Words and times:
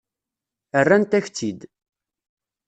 Rrant-ak-tt-id. 0.85 1.59